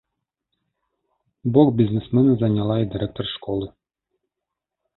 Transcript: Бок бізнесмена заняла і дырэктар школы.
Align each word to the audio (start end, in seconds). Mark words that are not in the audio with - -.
Бок 1.57 1.67
бізнесмена 1.83 2.33
заняла 2.45 2.75
і 2.87 2.89
дырэктар 2.97 3.25
школы. 3.35 3.67